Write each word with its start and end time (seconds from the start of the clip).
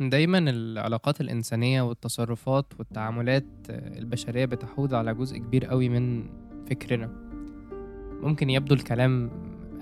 دايما 0.00 0.38
العلاقات 0.38 1.20
الإنسانية 1.20 1.82
والتصرفات 1.82 2.72
والتعاملات 2.78 3.44
البشرية 3.70 4.44
بتحوز 4.44 4.94
على 4.94 5.14
جزء 5.14 5.38
كبير 5.38 5.64
قوي 5.64 5.88
من 5.88 6.24
فكرنا. 6.70 7.10
ممكن 8.22 8.50
يبدو 8.50 8.74
الكلام 8.74 9.30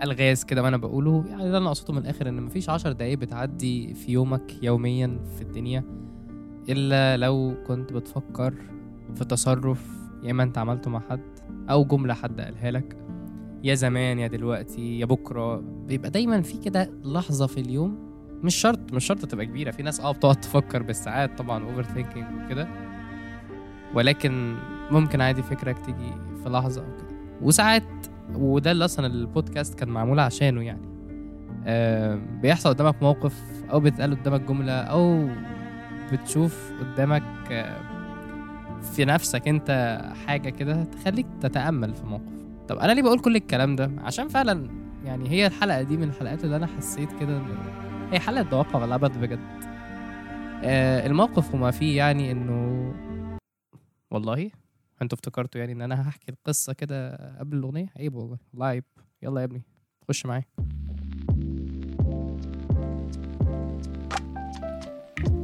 ألغاز 0.02 0.44
كده 0.44 0.62
وأنا 0.62 0.76
بقوله 0.76 1.24
يعني 1.28 1.42
اللي 1.46 1.58
أنا 1.58 1.66
أقصده 1.68 1.92
من 1.94 1.98
الآخر 2.00 2.28
إن 2.28 2.42
مفيش 2.42 2.70
عشر 2.70 2.92
دقايق 2.92 3.18
بتعدي 3.18 3.94
في 3.94 4.12
يومك 4.12 4.62
يوميا 4.62 5.20
في 5.36 5.42
الدنيا 5.42 5.84
إلا 6.68 7.16
لو 7.16 7.54
كنت 7.66 7.92
بتفكر 7.92 8.54
في 9.14 9.24
تصرف 9.24 9.86
يا 10.22 10.30
إما 10.30 10.42
أنت 10.42 10.58
عملته 10.58 10.90
مع 10.90 11.00
حد 11.10 11.20
أو 11.70 11.84
جملة 11.84 12.14
حد 12.14 12.40
قالها 12.40 12.70
لك 12.70 12.96
يا 13.64 13.74
زمان 13.74 14.18
يا 14.18 14.26
دلوقتي 14.26 14.98
يا 14.98 15.06
بكرة. 15.06 15.56
بيبقى 15.86 16.10
دايما 16.10 16.40
في 16.42 16.58
كده 16.58 16.90
لحظة 17.04 17.46
في 17.46 17.60
اليوم 17.60 18.11
مش 18.42 18.54
شرط 18.54 18.92
مش 18.92 19.04
شرط 19.04 19.24
تبقى 19.26 19.46
كبيرة. 19.46 19.70
في 19.70 19.82
ناس 19.82 20.00
آه 20.00 20.12
بتقعد 20.12 20.36
تفكر 20.40 20.82
بالساعات 20.82 21.38
طبعا 21.38 21.64
overthinking 21.64 22.26
وكده. 22.44 22.68
ولكن 23.94 24.56
ممكن 24.90 25.20
عادي 25.20 25.42
فكرك 25.42 25.78
تيجي 25.86 26.12
في 26.42 26.48
لحظة 26.48 26.80
أو 26.80 26.86
كده. 26.96 27.16
وساعات 27.42 27.82
وده 28.34 28.70
اللي 28.70 28.84
أصلا 28.84 29.06
البودكاست 29.06 29.74
كان 29.78 29.88
معمول 29.88 30.20
عشانه 30.20 30.62
يعني. 30.62 30.88
آه 31.66 32.18
بيحصل 32.42 32.68
قدامك 32.68 33.02
موقف 33.02 33.34
أو 33.72 33.80
بتقال 33.80 34.20
قدامك 34.20 34.40
جملة 34.40 34.72
أو 34.72 35.28
بتشوف 36.12 36.72
قدامك 36.80 37.22
في 38.92 39.04
نفسك 39.04 39.48
أنت 39.48 40.00
حاجة 40.26 40.50
كده 40.50 40.84
تخليك 40.84 41.26
تتأمل 41.40 41.94
في 41.94 42.06
موقف. 42.06 42.32
طب 42.68 42.78
أنا 42.78 42.92
ليه 42.92 43.02
بقول 43.02 43.18
كل 43.20 43.36
الكلام 43.36 43.76
ده؟ 43.76 43.90
عشان 43.98 44.28
فعلا 44.28 44.68
يعني 45.04 45.28
هي 45.30 45.46
الحلقة 45.46 45.82
دي 45.82 45.96
من 45.96 46.02
الحلقات 46.02 46.44
اللي 46.44 46.56
أنا 46.56 46.66
حسيت 46.66 47.08
كده 47.20 47.40
هي 48.12 48.20
حلقة 48.20 48.42
توقع 48.42 48.78
والعبث 48.78 49.16
بجد. 49.16 49.40
آه 50.64 51.06
الموقف 51.06 51.54
وما 51.54 51.70
فيه 51.70 51.96
يعني 51.96 52.32
إنه 52.32 52.94
والله 54.10 54.50
أنتوا 55.02 55.16
افتكرتوا 55.18 55.60
يعني 55.60 55.72
إن 55.72 55.82
أنا 55.82 56.08
هحكي 56.08 56.30
القصة 56.30 56.72
كده 56.72 57.16
قبل 57.38 57.56
الأغنية؟ 57.56 57.86
عيب 57.96 58.14
والله 58.14 58.38
والله 58.52 58.66
عيب. 58.66 58.84
يلا 59.22 59.40
يا 59.40 59.44
ابني 59.44 59.62
خش 60.08 60.26
معايا. 60.26 60.44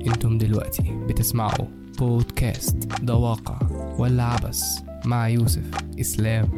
أنتم 0.06 0.38
دلوقتي 0.38 1.05
بتسمعوا 1.08 1.66
بودكاست 1.98 3.03
ده 3.03 3.14
واقع 3.14 3.58
ولا 3.98 4.22
عبث 4.25 4.62
مع 5.05 5.28
يوسف 5.28 5.70
إسلام. 6.00 6.48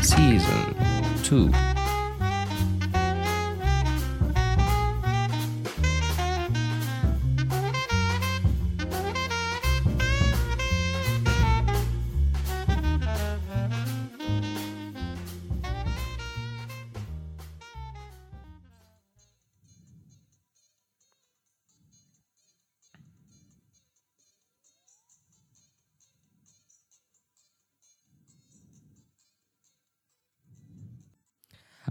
سيزون 0.00 0.64
2 1.24 1.73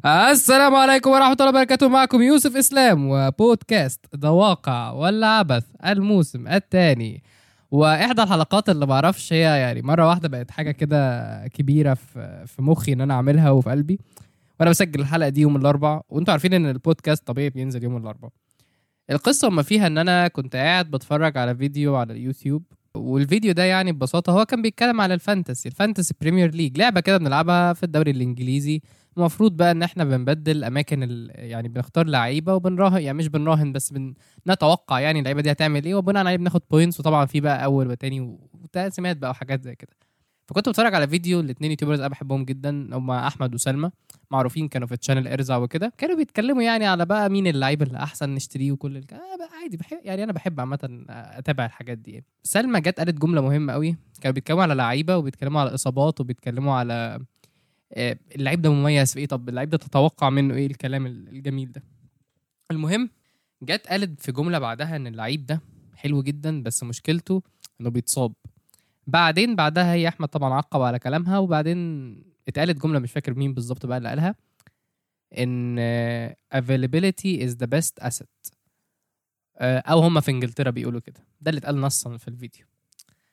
السلام 0.06 0.76
عليكم 0.76 1.10
ورحمة 1.10 1.34
الله 1.40 1.50
وبركاته. 1.50 1.88
معكم 1.88 2.22
يوسف 2.22 2.56
إسلام 2.56 3.08
وبودكاست 3.10 4.06
ده 4.14 4.32
واقع 4.32 4.92
ولا 4.92 5.28
عبث 5.28 5.66
الموسم 5.86 6.48
الثاني. 6.48 7.24
وإحدى 7.72 8.24
الحلقات 8.24 8.70
اللي 8.70 8.86
معرفش 8.86 9.34
هي 9.34 9.40
يعني 9.40 9.82
مرة 9.82 10.08
واحدة 10.08 10.30
بقت 10.30 10.52
حاجة 10.52 10.72
كده 10.72 11.48
كبيرة 11.48 11.94
في 11.94 12.44
في 12.48 12.62
مخي 12.62 12.94
إن 12.94 13.02
أنا 13.02 13.14
أعملها 13.14 13.50
وفي 13.50 13.70
قلبي. 13.70 14.00
وأنا 14.60 14.72
بسجل 14.72 15.00
الحلقة 15.00 15.30
دي 15.30 15.42
يوم 15.42 15.56
الأربع. 15.56 16.02
وأنتوا 16.10 16.32
عارفين 16.32 16.54
إن 16.54 16.70
البودكاست 16.70 17.28
طبيعي 17.28 17.50
بينزل 17.50 17.84
يوم 17.84 17.98
الأربع. 17.98 18.30
القصة 19.12 19.50
ما 19.50 19.62
فيها 19.62 19.88
إن 19.88 19.98
أنا 19.98 20.28
كنت 20.28 20.56
قاعد 20.56 20.92
بتفرج 20.92 21.38
على 21.38 21.56
فيديو 21.56 21.96
على 21.96 22.14
اليوتيوب. 22.14 22.64
والفيديو 22.98 23.54
ده 23.54 23.64
يعني 23.64 23.92
ببساطة 23.92 24.32
هو 24.34 24.46
كان 24.46 24.62
بيتكلم 24.62 25.02
على 25.02 25.14
ال 25.14 25.21
fantasy 25.21 25.70
ال 25.70 25.75
fantasy 25.75 26.14
Premier 26.22 26.52
League 26.56 26.78
لعبة 26.78 27.00
كده 27.02 27.18
بنلعبها 27.18 27.74
في 27.74 27.84
الدوري 27.84 28.12
الإنجليزي. 28.12 28.82
المفروض 29.18 29.58
بقى 29.58 29.72
إن 29.72 29.84
إحنا 29.84 30.04
بنبدل 30.04 30.64
اماكن 30.64 31.04
ال... 31.04 31.32
يعني 31.36 31.68
بنختار 31.70 32.06
لعيبة 32.08 32.56
وبنراهن 32.56 33.02
يعني 33.02 33.18
مش 33.18 33.28
بنراهن 33.28 33.72
بس 33.74 33.94
بنتوقع 34.48 35.00
يعني 35.00 35.20
اللعيبة 35.20 35.42
دي 35.42 35.52
هتعمل 35.52 35.86
إيه 35.86 35.96
وبناء 35.96 36.26
عليه 36.26 36.38
بناخد 36.38 36.62
points 36.72 37.00
وطبعا 37.00 37.26
في 37.26 37.40
بقى 37.42 37.64
أول 37.66 37.88
وتاني 37.88 38.22
وتقسيمات 38.54 39.18
بقى 39.18 39.30
وحاجات 39.30 39.64
زي 39.64 39.76
كده. 39.76 39.92
فكنت 40.48 40.70
بتفرج 40.70 40.94
على 40.96 41.08
فيديو 41.08 41.40
لاثنين 41.40 41.72
YouTubers 41.72 42.00
أنا 42.00 42.08
بحبهم 42.10 42.46
جدا 42.46 42.90
هم 42.98 43.12
أحمد 43.12 43.54
وسلمى 43.54 43.92
معروفين 44.32 44.68
كانوا 44.68 44.88
في 44.88 44.98
channel 44.98 45.28
ارزع 45.28 45.58
وكده 45.58 45.94
كانوا 45.98 46.16
بيتكلموا 46.16 46.64
يعني 46.64 46.86
على 46.86 47.06
بقى 47.06 47.30
مين 47.30 47.48
اللعيب 47.48 47.82
اللي 47.82 47.98
أحسن 47.98 48.30
نشتريه 48.30 48.72
وكل 48.72 48.98
الك... 48.98 49.14
آه 49.14 49.18
بقى 49.40 49.50
عادي 49.62 49.78
بحب 49.78 50.00
يعني 50.04 50.24
أنا 50.24 50.32
بحب 50.34 50.60
عامة 50.60 51.06
أتابع 51.10 51.66
الحاجات 51.66 51.98
دي 51.98 52.12
يعني. 52.12 52.26
سلمى 52.44 52.82
جت 52.82 52.98
قالت 53.00 53.18
جملة 53.22 53.42
مهمة 53.42 53.74
قوي 53.74 53.96
كانوا 54.22 54.34
بيتكلموا 54.34 54.64
على 54.64 54.74
لعيبة 54.76 55.18
وبيتكلموا 55.18 55.62
على 55.62 55.74
إصابات 55.74 56.22
وبيتكلموا 56.22 56.74
على 56.74 57.20
اللعيب 58.36 58.62
ده 58.62 58.70
مميز 58.74 59.14
في 59.14 59.20
إيه 59.20 59.26
طب 59.28 59.50
اللعيب 59.50 59.70
ده 59.70 59.78
تتوقع 59.78 60.30
منه 60.30 60.54
إيه 60.54 60.68
الكلام 60.68 61.06
الجميل 61.06 61.72
ده 61.72 61.84
المهم 62.72 63.10
جت 63.64 63.88
قالت 63.88 64.22
في 64.22 64.32
جملة 64.32 64.60
بعدها 64.60 64.96
إن 64.96 65.08
اللعيب 65.08 65.46
ده 65.46 65.62
حلو 65.96 66.24
جدا 66.24 66.64
بس 66.64 66.84
مشكلته 66.84 67.42
إنه 67.82 67.90
بيتصاب 67.90 68.34
بعدين 69.08 69.56
بعدها 69.56 69.94
هي 69.94 70.08
أحمد 70.08 70.28
طبعا 70.28 70.54
عقب 70.54 70.82
على 70.82 71.00
كلامها 71.00 71.38
وبعدين 71.38 71.78
اتقالت 72.48 72.84
جملة 72.84 73.00
مش 73.00 73.12
فاكر 73.12 73.34
مين 73.34 73.54
بالظبط 73.54 73.86
بقى 73.86 73.98
اللي 73.98 74.10
قالها 74.10 74.36
إن 75.38 75.80
availability 76.56 77.40
is 77.42 77.52
the 77.52 77.68
best 77.68 78.08
asset. 78.08 78.54
أو 79.62 80.00
هم 80.00 80.20
في 80.20 80.32
إنجلترا 80.32 80.70
بيقولوا 80.70 81.00
كده. 81.00 81.20
ده 81.42 81.50
اللي 81.50 81.60
اتقال 81.60 81.82
نصا 81.82 82.18
في 82.18 82.28
الفيديو. 82.28 82.66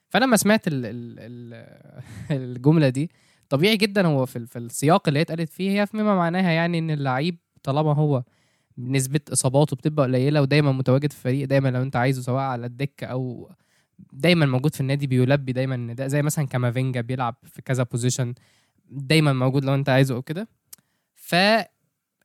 فأنا 0.08 0.24
لما 0.24 0.36
سمعت 0.36 0.68
ال 0.68 0.86
ال 0.86 1.18
ال 1.18 1.54
الجملة 2.56 2.88
دي 2.88 3.10
طبيعي 3.48 3.76
جدا 3.76 4.06
هو 4.06 4.26
في, 4.26 4.46
في 4.46 4.58
السياق 4.58 5.08
اللي 5.08 5.18
هي 5.18 5.22
اتقالت 5.22 5.48
فيه 5.52 5.80
هي 5.80 5.86
فيما 5.86 6.14
معناها 6.14 6.50
يعني 6.50 6.78
إن 6.78 6.90
اللعيب 6.90 7.38
طالما 7.62 7.94
هو 7.94 8.22
نسبة 8.78 9.20
إصاباته 9.32 9.76
بتبقى 9.76 10.06
قليلة 10.06 10.42
ودايما 10.42 10.72
متواجد 10.72 11.12
في 11.12 11.16
الفريق 11.18 11.48
دايما 11.48 11.68
لو 11.68 11.82
أنت 11.82 11.96
عايزه 11.96 12.22
سواء 12.22 12.42
على 12.42 12.66
الدكة 12.66 13.06
أو 13.06 13.50
دايما 14.12 14.46
موجود 14.46 14.74
في 14.74 14.80
النادي 14.80 15.06
بيلبي 15.06 15.52
دايما 15.52 15.74
إن 15.74 15.94
ده 15.94 16.06
زي 16.06 16.22
مثلا 16.22 16.46
كامافينجا 16.46 17.00
بيلعب 17.00 17.36
في 17.44 17.62
كذا 17.62 17.82
position 17.82 18.34
دايما 18.90 19.32
موجود 19.32 19.64
لو 19.64 19.74
أنت 19.74 19.88
عايزه 19.88 20.14
أو 20.14 20.22
كده. 20.22 20.48
ف 21.14 21.34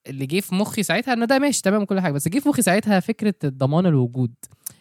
اللي 0.08 0.26
جه 0.26 0.40
في 0.40 0.56
مخي 0.56 0.84
ساعتها 0.84 1.14
إن 1.14 1.28
ده 1.28 1.40
ماشي 1.40 1.62
تمام 1.62 1.86
كل 1.86 2.00
حاجة. 2.00 2.14
بس 2.14 2.28
جه 2.28 2.40
في 2.40 2.50
مخي 2.50 2.62
ساعتها 2.62 3.00
فكرة 3.00 3.36
ضمان 3.46 3.86
الوجود. 3.86 4.34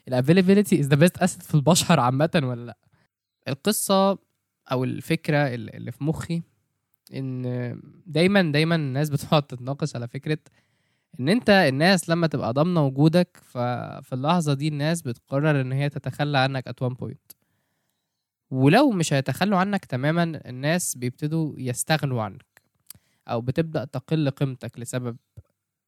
ال 0.09 0.14
availability 0.14 0.81
is 0.81 0.87
the 0.87 0.97
best 0.97 1.19
asset 1.19 1.43
في 1.43 1.55
البشر 1.55 2.01
عامة 2.01 2.31
ولا 2.43 2.65
لأ؟ 2.65 2.77
القصة 3.49 4.19
أو 4.73 4.85
الفكرة 4.85 5.39
اللي 5.55 5.93
في 5.93 6.05
مخي 6.05 6.43
إن 7.15 7.81
دايما 8.07 8.43
دايما 8.43 8.75
الناس 8.75 9.11
بتقعد 9.11 9.43
تتناقش 9.43 9.97
على 9.97 10.09
فكرة 10.09 10.39
إن 11.21 11.29
أنت 11.29 11.51
الناس 11.51 12.09
لما 12.11 12.27
تبقى 12.27 12.53
ضامنة 12.53 12.87
وجودك 12.87 13.37
ففي 13.43 14.13
اللحظة 14.13 14.55
دي 14.55 14.69
الناس 14.69 15.03
بتقرر 15.03 15.61
إن 15.61 15.73
هي 15.73 15.89
تتخلى 15.89 16.39
عنك 16.39 16.69
at 16.69 16.83
one 16.83 16.95
point 16.95 17.33
ولو 18.51 18.91
مش 18.91 19.13
هيتخلوا 19.13 19.59
عنك 19.59 19.85
تماما 19.85 20.23
الناس 20.47 20.97
بيبتدوا 20.97 21.55
يستغنوا 21.59 22.23
عنك 22.23 22.45
أو 23.29 23.41
بتبدأ 23.41 23.85
تقل 23.85 24.31
قيمتك 24.31 24.79
لسبب 24.79 25.17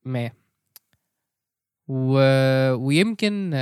ما. 0.04 0.30
و... 1.88 2.18
ويمكن 2.74 3.54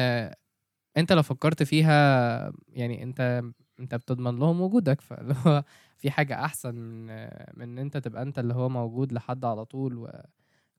أنت 0.97 1.13
لو 1.13 1.23
فكرت 1.23 1.63
فيها 1.63 2.53
يعني 2.69 3.03
أنت 3.03 3.43
أنت 3.81 3.95
بتضمن 3.95 4.39
لهم 4.39 4.61
وجودك 4.61 5.01
فاللي 5.01 5.35
هو 5.47 5.65
في 5.99 6.11
حاجة 6.11 6.45
أحسن 6.45 6.75
من 6.75 7.07
من 7.55 7.63
إن 7.63 7.79
أنت 7.79 7.97
تبقى 7.97 8.23
أنت 8.23 8.39
اللي 8.39 8.55
هو 8.55 8.69
موجود 8.69 9.13
لحد 9.13 9.45
على 9.45 9.65
طول 9.65 10.13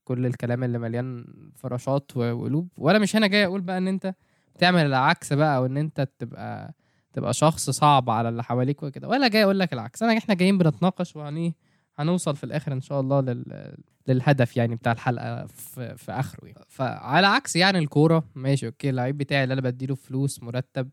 وكل 0.06 0.26
الكلام 0.26 0.64
اللي 0.64 0.80
مليان 0.80 1.26
فراشات 1.56 2.18
وقلوب. 2.18 2.68
وأنا 2.78 3.00
مش 3.00 3.16
هنا 3.16 3.28
جاي 3.28 3.46
أقول 3.46 3.62
بقى 3.62 3.78
إن 3.78 3.88
أنت 3.88 4.16
تعمل 4.60 4.86
العكس 4.86 5.34
بقى 5.34 5.58
أو 5.58 5.66
إن 5.66 5.78
أنت 5.78 6.08
تبقى 6.20 6.74
تبقى 7.14 7.34
شخص 7.34 7.70
صعب 7.70 8.10
على 8.10 8.30
اللي 8.30 8.44
حواليك 8.44 8.84
وكده. 8.84 9.08
ولا 9.08 9.28
جاي 9.28 9.44
أقول 9.44 9.60
لك 9.60 9.74
العكس. 9.74 10.04
أنا 10.04 10.18
إحنا 10.18 10.36
جايين 10.36 10.58
بنتناقش 10.58 11.16
وهني 11.16 11.56
هنوصل 11.96 12.36
في 12.36 12.44
الآخر 12.44 12.74
إن 12.74 12.82
شاء 12.82 13.00
الله 13.00 13.22
لل... 13.22 13.76
للهدف 14.08 14.58
يعني 14.58 14.76
بتاع 14.76 14.92
الحلقة 14.92 15.46
في, 15.46 15.98
في 15.98 16.12
آخره 16.12 16.46
يعني. 16.46 16.66
فعلى 16.68 17.28
عكس 17.28 17.56
يعني 17.56 17.78
الكورة 17.80 18.24
ماشي 18.36 18.66
okay 18.66 18.90
اللعيب 18.90 19.18
بتاعي 19.18 19.44
اللي 19.44 19.54
أنا 19.54 19.62
بديله 19.62 19.96
فلوس 19.96 20.44
مرتب 20.44 20.90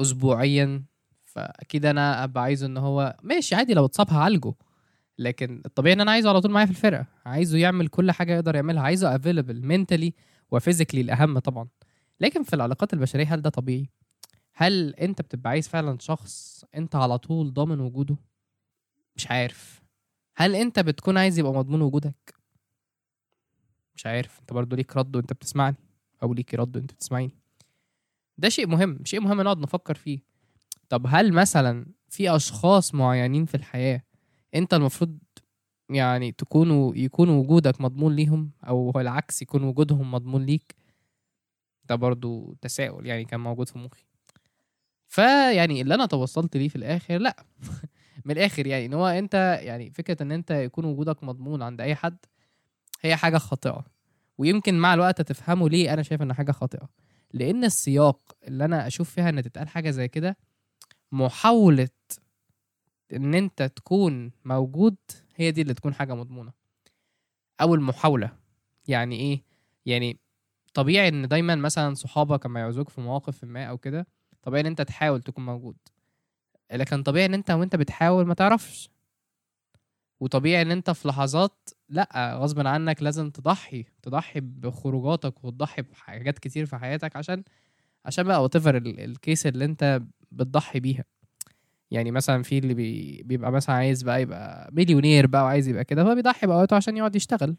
أسبوعيا 0.00 0.82
فأكيد 1.24 1.86
أنا 1.86 2.24
أبقى 2.24 2.42
عايزه 2.42 2.66
إن 2.66 2.76
هو 2.76 3.16
ماشي 3.22 3.54
عادي 3.54 3.74
لو 3.74 3.84
اتصاب 3.84 4.10
هعالجه. 4.10 4.52
لكن 5.20 5.62
الطبيعي 5.66 5.94
إن 5.94 6.00
أنا 6.00 6.10
عايزه 6.10 6.28
على 6.28 6.40
طول 6.40 6.50
معايا 6.50 6.66
في 6.66 6.72
الفرقة. 6.72 7.06
عايزه 7.26 7.58
يعمل 7.58 7.88
كل 7.88 8.10
حاجة 8.10 8.34
يقدر 8.34 8.54
يعملها. 8.54 8.82
عايزه 8.82 9.16
available 9.16 9.66
mentally 9.66 10.14
و 10.50 10.55
physically 10.55 11.00
الاهم 11.00 11.38
طبعا. 11.38 11.68
لكن 12.20 12.42
في 12.42 12.54
العلاقات 12.54 12.92
البشرية 12.92 13.34
هل 13.34 13.42
ده 13.42 13.50
طبيعي؟ 13.50 13.90
هل 14.54 14.94
أنت 14.94 15.22
بتبقى 15.22 15.50
عايز 15.50 15.68
فعلا 15.68 15.98
شخص 16.00 16.64
أنت 16.74 16.96
على 16.96 17.18
طول 17.18 17.52
ضامن 17.52 17.80
وجوده؟ 17.80 18.16
مش 19.16 19.30
عارف. 19.30 19.82
هل 20.36 20.54
أنت 20.56 20.80
بتكون 20.80 21.18
عايز 21.18 21.38
يبقى 21.38 21.52
مضمون 21.52 21.82
وجودك؟ 21.82 22.34
مش 23.94 24.06
عارف. 24.06 24.40
أنت 24.40 24.52
برضو 24.52 24.76
ليك 24.76 24.96
رد 24.96 25.16
وأنت 25.16 25.32
بتسمعني. 25.32 25.76
أو 26.22 26.34
ليكي 26.34 26.56
رد 26.56 26.76
وأنت 26.76 26.92
بتسمعيني. 26.92 27.34
ده 28.38 28.48
شيء 28.48 28.66
مهم. 28.66 28.98
شيء 29.04 29.20
مهم 29.20 29.40
نقعد 29.40 29.58
نفكر 29.58 29.94
فيه. 29.94 30.18
طب 30.88 31.06
هل 31.08 31.32
مثلا 31.32 31.86
في 32.08 32.36
أشخاص 32.36 32.94
معينين 32.94 33.44
في 33.44 33.54
الحياة 33.54 34.02
انت 34.54 34.74
المفروض 34.74 35.18
يعني 35.90 36.32
تكونوا 36.32 36.94
يكون 36.96 37.28
وجودك 37.28 37.80
مضمون 37.80 38.16
ليهم 38.16 38.50
أو 38.68 38.90
هو 38.90 39.00
العكس 39.00 39.42
يكون 39.42 39.64
وجودهم 39.64 40.10
مضمون 40.10 40.46
ليك. 40.46 40.74
ده 41.84 41.94
برضو 41.94 42.54
تساؤل 42.62 43.06
يعني 43.06 43.24
كان 43.24 43.40
موجود 43.40 43.68
في 43.68 43.78
مخي. 43.78 44.04
فيعني 45.08 45.80
اللي 45.80 45.94
أنا 45.94 46.06
توصلت 46.06 46.56
ليه 46.56 46.68
في 46.68 46.76
الآخر 46.76 47.18
لا. 47.18 47.36
من 48.24 48.32
الآخر 48.32 48.66
يعني 48.66 48.86
ان 48.86 48.94
هو 48.94 49.06
انت 49.06 49.58
يعني 49.62 49.90
فكرة 49.90 50.22
ان 50.22 50.32
انت 50.32 50.50
يكون 50.50 50.84
وجودك 50.84 51.24
مضمون 51.24 51.62
عند 51.62 51.80
اي 51.80 51.94
حد 51.94 52.16
هي 53.00 53.16
حاجة 53.16 53.38
خاطئة. 53.38 53.84
ويمكن 54.38 54.74
مع 54.78 54.94
الوقت 54.94 55.22
تفهموا 55.22 55.68
ليه 55.68 55.92
أنا 55.92 56.02
شايف 56.02 56.22
ان 56.22 56.32
حاجة 56.32 56.52
خاطئة. 56.52 56.88
لأن 57.32 57.64
السياق 57.64 58.36
اللي 58.48 58.64
أنا 58.64 58.86
أشوف 58.86 59.10
فيها 59.10 59.28
ان 59.28 59.42
تتقال 59.42 59.68
حاجة 59.68 59.90
زي 59.90 60.08
كده 60.08 60.36
محاولة 61.12 61.88
إن 63.12 63.34
أنت 63.34 63.62
تكون 63.62 64.30
موجود 64.44 64.96
هي 65.36 65.50
دي 65.50 65.62
اللي 65.62 65.74
تكون 65.74 65.94
حاجة 65.94 66.14
مضمونة. 66.14 66.52
أو 67.60 67.74
المحاولة. 67.74 68.36
يعني 68.88 69.16
إيه؟ 69.16 69.42
يعني 69.86 70.18
طبيعي 70.74 71.08
إن 71.08 71.28
دايما 71.28 71.54
مثلا 71.54 71.94
صحابك 71.94 72.46
لما 72.46 72.60
يعوزوك 72.60 72.88
في 72.88 73.00
مواقف 73.00 73.44
ما 73.44 73.64
أو 73.64 73.78
كده 73.78 74.06
طبيعي 74.42 74.60
إن 74.60 74.66
أنت 74.66 74.82
تحاول 74.82 75.22
تكون 75.22 75.44
موجود. 75.46 75.76
لكن 76.72 77.02
طبيعي 77.02 77.26
إن 77.26 77.34
أنت 77.34 77.50
وأنت 77.50 77.76
بتحاول 77.76 78.26
ما 78.26 78.34
تعرفش. 78.34 78.90
وطبيعي 80.20 80.62
إن 80.62 80.70
أنت 80.70 80.90
في 80.90 81.08
لحظات 81.08 81.70
لأ 81.88 82.34
غصب 82.36 82.66
عنك 82.66 83.02
لازم 83.02 83.30
تضحي. 83.30 83.84
تضحي 84.02 84.40
بخروجاتك 84.40 85.44
وتضحي 85.44 85.82
بحاجات 85.82 86.38
كتير 86.38 86.66
في 86.66 86.76
حياتك 86.76 87.16
عشان 87.16 87.44
عشان 88.04 88.24
بقى 88.24 88.42
وتفر 88.44 88.76
الكيس 88.76 89.46
اللي 89.46 89.64
أنت 89.64 90.02
بتضحي 90.32 90.80
بيها. 90.80 91.04
يعني 91.90 92.10
مثلا 92.10 92.42
في 92.42 92.58
اللي 92.58 92.74
بي 92.74 93.22
بيبقى 93.22 93.52
مثلا 93.52 93.76
عايز 93.76 94.02
بقى 94.02 94.22
يبقى 94.22 94.70
مليونير 94.72 95.26
بقى 95.26 95.42
وعايز 95.42 95.68
يبقى 95.68 95.84
كده 95.84 96.04
فهو 96.04 96.14
بيضحي 96.14 96.46
بأوقاته 96.46 96.76
عشان 96.76 96.96
يقعد 96.96 97.16
يشتغل. 97.16 97.56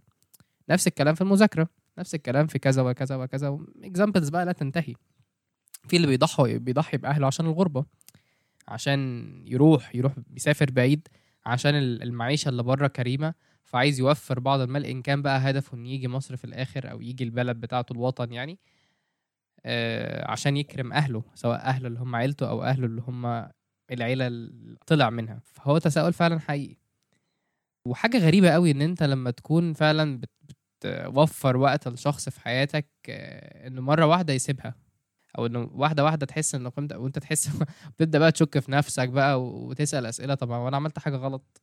نفس 0.69 0.87
الكلام 0.87 1.15
في 1.15 1.21
المذاكرة 1.21 1.67
نفس 1.97 2.15
الكلام 2.15 2.47
في 2.47 2.59
كذا 2.59 2.81
وكذا 2.81 3.15
وكذا 3.15 3.59
اكزامبلز 3.83 4.29
بقى 4.29 4.45
لا 4.45 4.51
تنتهي. 4.51 4.93
في 5.87 5.95
اللي 5.95 6.07
بيضحي 6.07 6.57
بيضحي 6.59 6.97
بأهله 6.97 7.27
عشان 7.27 7.45
الغربة 7.45 7.85
عشان 8.67 9.27
يروح 9.47 9.95
يروح 9.95 10.13
بيسافر 10.27 10.71
بعيد 10.71 11.07
عشان 11.45 11.75
المعيشة 11.75 12.49
اللي 12.49 12.63
بره 12.63 12.87
كريمة 12.87 13.33
فعايز 13.63 13.99
يوفر 13.99 14.39
بعض 14.39 14.59
المال 14.59 14.85
إن 14.85 15.01
كان 15.01 15.21
بقى 15.21 15.39
هدفه 15.49 15.77
إن 15.77 15.85
يجي 15.85 16.07
مصر 16.07 16.35
في 16.37 16.45
الآخر 16.45 16.91
أو 16.91 17.01
يجي 17.01 17.23
البلد 17.23 17.57
بتاعته 17.57 17.93
الوطن 17.93 18.33
يعني 18.33 18.59
آه 19.65 20.31
عشان 20.31 20.57
يكرم 20.57 20.93
أهله 20.93 21.23
سواء 21.35 21.59
أهله 21.59 21.87
اللي 21.87 21.99
هم 21.99 22.15
عيلته 22.15 22.49
أو 22.49 22.63
أهله 22.63 22.85
اللي 22.85 23.01
هم 23.07 23.47
العيلة 23.91 24.27
اللي 24.27 24.77
طلع 24.88 25.09
منها. 25.09 25.39
فهو 25.45 25.77
تساؤل 25.77 26.13
فعلا 26.13 26.39
حقيقي. 26.39 26.77
وحاجة 27.88 28.17
غريبة 28.17 28.49
قوي 28.49 28.71
إن 28.71 28.81
أنت 28.81 29.03
لما 29.03 29.31
تكون 29.31 29.73
فعلا 29.73 30.17
بت 30.19 30.29
بتوفر 30.85 31.57
وقت 31.57 31.88
لشخص 31.88 32.29
في 32.29 32.41
حياتك 32.41 32.88
آه 33.09 33.67
إنه 33.67 33.81
مرة 33.81 34.05
واحدة 34.05 34.33
يسيبها. 34.33 34.75
أو 35.38 35.45
إنه 35.45 35.69
واحدة 35.73 36.03
واحدة 36.03 36.25
تحس 36.25 36.55
ان 36.55 36.69
قيمتك 36.69 36.97
وأنت 36.97 37.19
تحس 37.19 37.49
بتبدأ 37.97 38.19
بقى 38.19 38.31
تشك 38.31 38.59
في 38.59 38.71
نفسك 38.71 39.09
بقى 39.09 39.43
وتسأل 39.43 40.05
أسئلة 40.05 40.35
طب 40.35 40.51
هو 40.51 40.67
أنا 40.67 40.77
عملت 40.77 40.99
حاجة 40.99 41.15
غلط؟ 41.17 41.61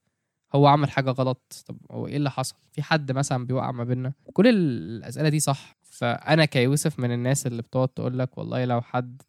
هو 0.55 0.67
عمل 0.67 0.91
حاجة 0.91 1.11
غلط؟ 1.11 1.65
طب 1.69 1.79
هو 1.91 2.07
إيه 2.07 2.17
اللي 2.17 2.31
حصل؟ 2.31 2.57
في 2.73 2.83
حد 2.83 3.13
مثلا 3.13 3.47
بيوقع 3.47 3.71
ما 3.73 3.85
بيننا؟ 3.85 4.13
كل 4.35 4.49
الأسئلة 4.49 5.29
دي 5.29 5.41
صح. 5.41 5.77
فأنا 5.99 6.45
كيوسف 6.45 6.99
من 6.99 7.13
الناس 7.13 7.47
اللي 7.47 7.63
بتقعد 7.63 7.89
تقول 7.89 8.19
لك 8.19 8.39
والله 8.39 8.65
لو 8.65 8.81
حد 8.81 9.23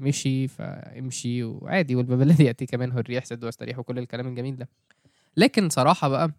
مشي 0.00 0.48
فامشي 0.48 1.44
وعادي 1.44 1.96
والباب 1.96 2.22
الذي 2.22 2.44
يأتيك 2.44 2.74
منه 2.74 2.98
الريح 2.98 3.24
سد 3.24 3.44
واستريح 3.44 3.78
وكل 3.78 3.98
الكلام 3.98 4.26
الجميل 4.26 4.56
ده. 4.56 4.68
لكن 5.36 5.68
صراحة 5.68 6.08
بقى 6.08 6.32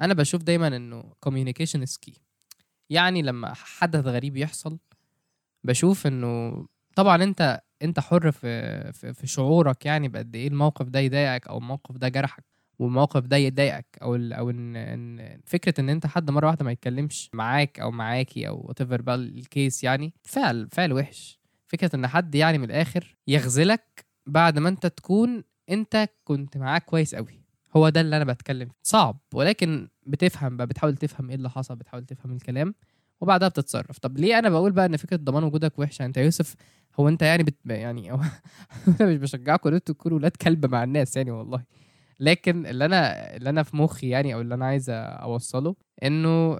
أنا 0.00 0.14
بشوف 0.14 0.42
دايما 0.42 0.66
إنه 0.76 1.12
is 1.76 1.96
key. 2.06 2.18
يعني 2.90 3.22
لما 3.22 3.54
حدث 3.54 4.06
غريب 4.06 4.36
يحصل 4.36 4.78
بشوف 5.64 6.06
إنه 6.06 6.66
طبعا 6.96 7.22
أنت 7.22 7.60
أنت 7.82 8.00
حر 8.00 8.32
في 8.32 8.92
في, 8.92 9.14
في 9.14 9.26
شعورك 9.26 9.86
يعني 9.86 10.08
بقد 10.08 10.36
إيه 10.36 10.48
الموقف 10.48 10.86
ده 10.88 10.98
يضايقك 11.00 11.46
أو 11.48 11.58
الموقف 11.58 11.96
ده 11.96 12.08
جرحك. 12.08 12.44
والموقف 12.78 13.22
ده 13.22 13.36
يضايقك 13.36 13.86
أو 14.02 14.14
أو 14.14 14.50
إن, 14.50 14.76
إن 14.76 15.40
فكرة 15.46 15.80
إن 15.80 15.88
أنت 15.88 16.06
حد 16.06 16.30
مرة 16.30 16.46
واحدة 16.46 16.64
ما 16.64 16.72
يتكلمش 16.72 17.30
معاك 17.34 17.80
أو 17.80 17.90
معاكي 17.90 18.48
أو 18.48 18.60
وات 18.64 18.82
بقى 18.82 19.14
الكيس 19.14 19.84
يعني 19.84 20.12
فعل 20.22 20.68
فعل 20.72 20.92
وحش. 20.92 21.40
فكرة 21.66 21.96
إن 21.96 22.06
حد 22.06 22.34
يعني 22.34 22.58
من 22.58 22.64
الآخر 22.64 23.16
يغزلك 23.28 24.06
بعد 24.26 24.58
ما 24.58 24.68
أنت 24.68 24.86
تكون 24.86 25.44
أنت 25.70 26.08
كنت 26.24 26.56
معاه 26.56 26.78
كويس 26.78 27.14
قوي 27.14 27.40
هو 27.76 27.88
ده 27.88 28.00
اللي 28.00 28.16
أنا 28.16 28.24
بتكلم 28.24 28.68
صعب 28.82 29.20
ولكن 29.34 29.88
بتفهم 30.06 30.56
بقى 30.56 30.66
بتحاول 30.66 30.96
تفهم 30.96 31.28
إيه 31.28 31.36
اللي 31.36 31.50
حصل 31.50 31.76
بتحاول 31.76 32.04
تفهم 32.04 32.32
الكلام 32.32 32.74
وبعدها 33.20 33.48
بتتصرف. 33.48 33.98
طب 33.98 34.18
ليه 34.18 34.38
أنا 34.38 34.48
بقول 34.50 34.72
بقى 34.72 34.86
إن 34.86 34.96
فكرة 34.96 35.16
ضمان 35.16 35.44
وجودك 35.44 35.78
وحشة؟ 35.78 36.04
أنت 36.04 36.16
يا 36.16 36.22
يوسف 36.22 36.54
هو 37.00 37.08
أنت 37.08 37.22
يعني 37.22 37.42
بت... 37.42 37.54
يعني 37.66 38.12
أنا 38.12 38.30
مش 39.00 39.16
بشجعكم 39.16 39.68
إن 39.68 39.74
أنتوا 39.74 39.94
تكونوا 39.94 40.18
ولاد 40.18 40.30
كلب 40.30 40.66
مع 40.66 40.84
الناس 40.84 41.16
يعني 41.16 41.30
والله. 41.30 41.64
لكن 42.20 42.66
اللي 42.66 42.84
أنا 42.84 43.36
اللي 43.36 43.50
أنا 43.50 43.62
في 43.62 43.76
مخي 43.76 44.08
يعني 44.08 44.34
أو 44.34 44.40
اللي 44.40 44.54
أنا 44.54 44.66
عايز 44.66 44.86
أوصله 44.90 45.76
إنه 46.02 46.58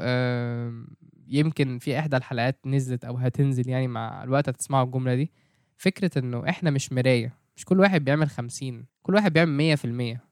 يمكن 1.29 1.79
في 1.79 1.99
إحدى 1.99 2.17
الحلقات 2.17 2.67
نزلت 2.67 3.05
أو 3.05 3.17
هتنزل 3.17 3.69
يعني 3.69 3.89
مع 3.89 4.25
الوقت 4.25 4.49
هتسمعوا 4.49 4.85
الجملة 4.87 5.15
دي 5.15 5.33
فكرة 5.77 6.19
إنه 6.19 6.49
إحنا 6.49 6.71
مش 6.71 6.93
مراية 6.93 7.39
مش 7.57 7.65
كل 7.65 7.81
واحد 7.81 8.05
بيعمل 8.05 8.31
خمسين 8.31 8.87
كل 9.03 9.15
واحد 9.15 9.33
بيعمل 9.33 9.53
مية 9.53 9.75
في 9.75 9.85
المية 9.85 10.25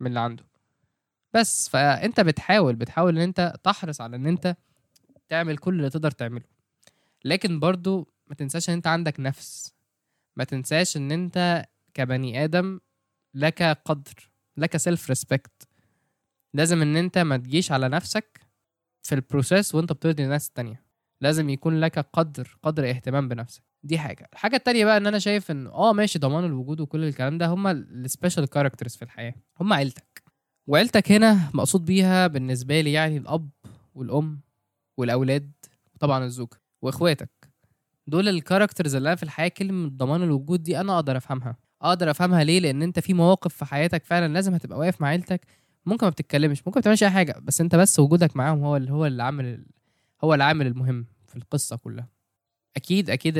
من 0.00 0.06
اللي 0.06 0.20
عنده. 0.20 0.44
بس 1.34 1.68
فأنت 1.68 2.20
بتحاول 2.20 2.76
بتحاول 2.76 3.16
إن 3.16 3.22
أنت 3.22 3.54
تحرص 3.64 4.00
على 4.00 4.16
إن 4.16 4.26
أنت 4.26 4.56
تعمل 5.28 5.58
كل 5.58 5.74
اللي 5.74 5.90
تقدر 5.90 6.10
تعمله. 6.10 6.44
لكن 7.24 7.60
برضو 7.60 8.08
ما 8.26 8.34
تنساش 8.34 8.68
إن 8.68 8.74
أنت 8.74 8.86
عندك 8.86 9.20
نفس. 9.20 9.74
ما 10.36 10.44
تنساش 10.44 10.96
إن 10.96 11.12
أنت 11.12 11.64
كبني 11.94 12.44
آدم 12.44 12.80
لك 13.34 13.62
قدر. 13.62 14.29
لك 14.60 14.76
self 14.76 15.08
respect 15.08 15.68
لازم 16.54 16.82
إن 16.82 16.96
أنت 16.96 17.18
ما 17.18 17.36
تجيش 17.36 17.72
على 17.72 17.88
نفسك 17.88 18.40
في 19.02 19.14
ال 19.14 19.21
process 19.21 19.74
وأنت 19.74 19.92
بترضي 19.92 20.24
الناس 20.24 20.48
التانية. 20.48 20.84
لازم 21.20 21.48
يكون 21.48 21.80
لك 21.80 21.98
قدر 21.98 22.58
قدر 22.62 22.90
اهتمام 22.90 23.28
بنفسك. 23.28 23.62
دي 23.82 23.98
حاجة. 23.98 24.28
الحاجة 24.32 24.56
التانية 24.56 24.84
بقى 24.84 24.96
إن 24.96 25.06
أنا 25.06 25.18
شايف 25.18 25.50
إن 25.50 25.66
آه 25.66 25.92
ماشي 25.92 26.18
ضمان 26.18 26.44
الوجود 26.44 26.80
وكل 26.80 27.04
الكلام 27.04 27.38
ده 27.38 27.46
هما 27.46 27.70
ال 27.70 27.80
special 27.80 28.46
characters 28.46 28.96
في 28.96 29.02
الحياة. 29.02 29.34
هما 29.60 29.76
عيلتك. 29.76 30.22
وعيلتك 30.66 31.12
هنا 31.12 31.50
مقصود 31.54 31.84
بيها 31.84 32.26
بالنسبة 32.26 32.80
لي 32.80 32.92
يعني 32.92 33.16
الأب 33.16 33.50
والأم 33.94 34.40
والأولاد 34.98 35.52
وطبعا 35.94 36.24
الزوجه 36.24 36.60
وإخواتك. 36.82 37.30
دول 38.06 38.28
ال 38.28 38.34
characters 38.34 38.94
اللي 38.94 39.08
أنا 39.08 39.16
في 39.16 39.22
الحياة 39.22 39.48
كلمة 39.48 39.88
ضمان 39.88 40.22
الوجود 40.22 40.62
دي 40.62 40.80
أنا 40.80 40.94
أقدر 40.94 41.16
أفهمها. 41.16 41.56
أقدر 41.82 42.10
افهمها 42.10 42.44
ليه؟ 42.44 42.60
لأن 42.60 42.82
انت 42.82 42.98
في 43.00 43.14
مواقف 43.14 43.54
في 43.54 43.64
حياتك 43.64 44.04
فعلا 44.04 44.32
لازم 44.32 44.54
هتبقى 44.54 44.78
واقف 44.78 45.00
مع 45.00 45.08
عيلتك 45.08 45.46
ممكن 45.86 46.06
ما 46.06 46.10
بتتكلمش 46.10 46.58
ممكن 46.66 46.78
ما 46.78 46.80
بتعملش 46.80 47.02
أي 47.02 47.10
حاجة 47.10 47.36
بس 47.42 47.60
انت 47.60 47.74
بس 47.76 47.98
وجودك 48.00 48.36
معاهم 48.36 48.64
هو 48.64 48.76
اللي 48.76 48.92
هو 48.92 49.06
اللي 49.06 49.22
عامل 49.22 49.64
هو 50.24 50.34
العامل 50.34 50.66
المهم 50.66 51.06
في 51.26 51.36
القصة 51.36 51.76
كلها. 51.76 52.08
أكيد 52.76 53.10
أكيد 53.10 53.34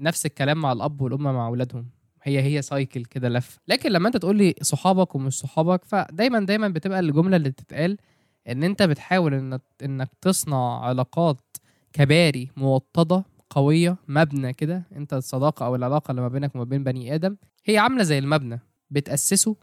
نفس 0.00 0.26
الكلام 0.26 0.58
مع 0.58 0.72
الأب 0.72 1.00
والأم 1.00 1.22
مع 1.22 1.46
أولادهم. 1.46 1.90
هي 2.22 2.42
هي 2.42 2.62
سايكل 2.62 3.04
كده 3.04 3.28
لف. 3.28 3.58
لكن 3.68 3.90
لما 3.92 4.08
انت 4.08 4.16
تقول 4.16 4.36
لي 4.36 4.54
صحابك 4.62 5.14
ومش 5.14 5.38
صحابك 5.38 5.84
فدايما 5.84 6.40
دايما 6.40 6.68
بتبقى 6.68 7.00
الجملة 7.00 7.36
اللي 7.36 7.50
بتتقال 7.50 7.96
إن 8.48 8.62
انت 8.64 8.82
بتحاول 8.82 9.34
إنك 9.34 9.62
إنك 9.84 10.10
تصنع 10.20 10.80
علاقات 10.84 11.40
كباري 11.92 12.50
موطدة 12.56 13.24
قوية 13.52 13.96
مبنى 14.08 14.52
كده 14.52 14.82
انت 14.96 15.12
الصداقة 15.12 15.66
أو 15.66 15.74
العلاقة 15.74 16.10
اللي 16.10 16.22
ما 16.22 16.28
بينك 16.28 16.54
وما 16.54 16.64
بين 16.64 16.84
بني 16.84 17.14
آدم 17.14 17.36
هي 17.64 17.78
عاملة 17.78 18.02
زي 18.02 18.18
المبنى 18.18 18.60
بتأسسه 18.90 19.56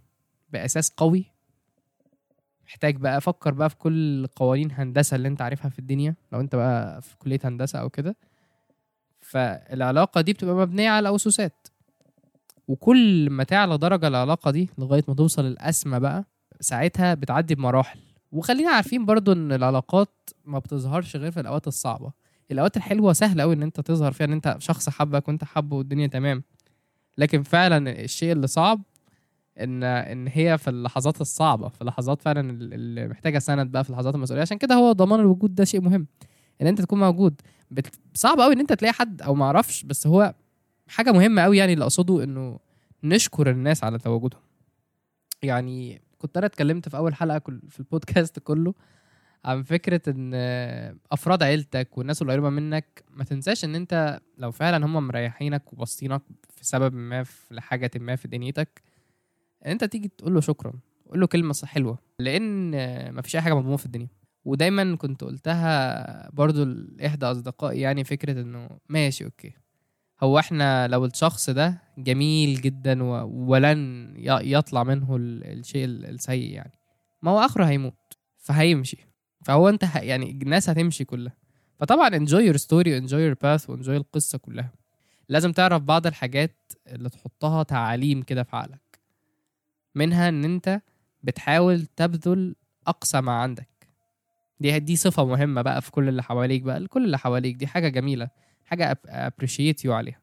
بأساس 0.50 0.90
قوي. 0.98 1.26
محتاج 2.66 2.96
بقى 2.96 3.18
أفكر 3.18 3.54
بقى 3.54 3.70
في 3.70 3.76
كل 3.76 4.28
قوانين 4.36 4.72
هندسة 4.72 5.16
اللي 5.16 5.28
انت 5.28 5.42
عارفها 5.42 5.70
في 5.70 5.80
الدنيا 5.80 6.16
لو 6.32 6.40
انت 6.40 6.56
بقى 6.56 7.02
في 7.02 7.18
كلية 7.18 7.40
هندسة 7.44 7.80
أو 7.80 7.90
كده. 7.90 8.16
فالعلاقة 9.22 10.22
دي 10.22 10.34
بتبقى 10.34 10.56
مبنية 10.56 10.90
على 10.90 11.16
أسسات. 11.16 11.68
وكل 12.68 13.30
ما 13.30 13.44
تعلى 13.44 13.78
درجة 13.78 14.08
العلاقة 14.08 14.52
دي 14.52 14.70
لغاية 14.78 15.04
ما 15.08 15.14
توصل 15.14 15.46
الاسمى 15.46 16.00
بقى 16.00 16.26
ساعتها 16.60 17.14
بتعدي 17.14 17.56
بمراحل. 17.56 18.00
وخلينا 18.32 18.72
عارفين 18.72 19.06
برضو 19.06 19.32
إن 19.32 19.52
العلاقات 19.52 20.10
ما 20.46 20.60
بتظهرش 20.60 21.16
غير 21.16 21.32
في 21.32 21.40
الأوقات 21.40 21.68
الصعبة. 21.68 22.12
الأوقات 22.52 22.78
الحلوة 22.78 23.14
سهل 23.14 23.42
قوي 23.42 23.56
إن 23.56 23.64
أنت 23.64 23.80
تظهر 23.80 24.12
فيها 24.12 24.26
إن 24.28 24.32
أنت 24.32 24.56
شخص 24.60 24.90
حبك 24.90 25.28
وأنت 25.28 25.44
حبه 25.44 25.76
والدنيا 25.78 26.08
تمام. 26.08 26.44
لكن 27.18 27.44
فعلا 27.44 28.02
الشيء 28.04 28.32
اللي 28.32 28.48
صعب 28.48 28.82
إن 29.60 29.84
إن 29.84 30.28
هي 30.28 30.58
في 30.58 30.70
اللحظات 30.70 31.22
الصعبة 31.22 31.68
في 31.70 31.82
اللحظات 31.82 32.22
فعلا 32.22 32.52
اللي 32.52 33.08
محتاجة 33.08 33.40
سند 33.40 33.72
بقى 33.72 33.84
في 33.84 33.92
لحظات 33.94 34.16
المسؤولية. 34.16 34.42
عشان 34.42 34.58
كده 34.58 34.76
هو 34.76 34.92
ضمان 34.92 35.20
الوجود 35.20 35.56
ده 35.56 35.66
شيء 35.66 35.82
مهم 35.82 36.08
إن 36.62 36.68
أنت 36.68 36.82
تكون 36.82 37.00
موجود. 37.00 37.42
بت- 37.72 38.00
صعب 38.14 38.40
قوي 38.40 38.54
إن 38.54 38.60
أنت 38.60 38.74
تلاقي 38.74 38.94
حد 38.94 39.22
أو 39.22 39.36
ما 39.36 39.46
أعرفش 39.46 39.84
بس 39.84 40.08
هو 40.08 40.34
حاجة 40.88 41.12
مهمة 41.12 41.42
قوي 41.42 41.58
يعني 41.58 41.74
اللي 41.74 41.84
أقصده 41.84 42.24
إنه 42.24 42.60
نشكر 43.04 43.50
الناس 43.50 43.84
على 43.84 43.98
تواجدهم. 43.98 44.42
يعني 45.44 46.02
كنت 46.18 46.38
أنا 46.38 46.46
اتكلمت 46.46 46.90
في 46.90 46.98
أول 46.98 47.16
حلقة 47.16 47.42
في 47.70 47.80
البودكاست 47.80 48.40
كله 48.40 48.74
عن 49.46 49.64
فكرة 49.64 50.02
إن 50.08 50.32
أفراد 51.12 51.44
عيلتك 51.44 51.98
والناس 51.98 52.22
القريبة 52.22 52.50
منك 52.50 53.04
ما 53.10 53.24
تنساش 53.24 53.66
إن 53.66 53.76
أنت 53.76 54.20
لو 54.38 54.52
فعلا 54.52 54.86
هم 54.86 55.08
مريحينك 55.08 55.74
وباسطينك 55.74 56.22
في 56.50 56.66
سبب 56.66 56.94
ما 56.94 57.24
في 57.24 57.54
لحاجة 57.54 57.92
ما 57.96 58.16
في 58.16 58.28
دنيتك 58.28 58.82
أنت 59.66 59.84
تيجي 59.84 60.08
تقول 60.18 60.34
له 60.34 60.42
شكرا 60.42 60.74
قول 61.10 61.20
له 61.20 61.28
كلمة 61.28 61.56
حلوة 61.64 62.00
لأن 62.20 62.72
ما 63.10 63.22
فيش 63.22 63.36
أي 63.36 63.42
حاجة 63.42 63.54
مضمونة 63.54 63.78
في 63.78 63.86
الدنيا. 63.86 64.08
ودايما 64.46 64.96
كنت 64.96 65.24
قلتها 65.24 66.30
برضو 66.34 66.64
لإحدى 66.64 67.26
أصدقائي 67.26 67.80
يعني 67.82 68.04
فكرة 68.04 68.42
إنه 68.42 68.70
ماشي 68.90 69.26
أوكي. 69.26 69.54
هو 70.24 70.40
إحنا 70.40 70.88
لو 70.88 71.06
الشخص 71.06 71.50
ده 71.50 71.82
جميل 71.98 72.62
جدا 72.62 73.04
ولن 73.24 74.14
يطلع 74.28 74.84
منه 74.84 75.16
ال- 75.16 75.44
الشيء 75.60 75.86
ال- 75.86 76.06
السيء 76.06 76.52
يعني. 76.54 76.80
ما 77.22 77.32
هو 77.32 77.40
آخره 77.40 77.66
هيموت 77.66 77.94
فهيمشي. 78.38 78.98
فهو 79.46 79.70
انت. 79.70 79.84
يعني 79.96 80.32
الناس 80.32 80.70
هتمشي 80.70 81.06
كلها. 81.06 81.34
فطبعا 81.80 82.10
enjoy 82.10 82.54
your 82.54 82.58
story 82.58 83.02
enjoy 83.02 83.32
your 83.32 83.36
path 83.44 83.70
و 83.70 83.74
enjoy 83.74 83.98
القصة 83.98 84.38
كلها. 84.38 84.72
لازم 85.30 85.52
تعرف 85.52 85.82
بعض 85.82 86.08
الحاجات 86.08 86.56
اللي 86.88 87.10
تحطها 87.10 87.64
تعاليم 87.64 88.22
كده 88.22 88.44
في 88.44 88.56
عقلك. 88.56 89.00
منها 89.96 90.30
إن 90.30 90.44
أنت 90.46 90.82
بتحاول 91.24 91.86
تبذل 91.86 92.56
أقصى 92.88 93.22
ما 93.22 93.32
عندك. 93.32 93.68
دي 94.60 94.80
دي 94.80 94.96
صفة 94.96 95.26
مهمة 95.26 95.62
بقى 95.62 95.82
في 95.82 95.92
كل 95.92 96.10
اللي 96.10 96.24
حواليك 96.24 96.62
بقى 96.62 96.88
كل 96.88 97.06
اللي 97.06 97.18
حواليك. 97.18 97.56
دي 97.56 97.68
حاجة 97.68 97.88
جميلة 97.90 98.30
حاجة 98.66 99.00
appreciate 99.08 99.86
you 99.86 99.94
عليها. 99.94 100.20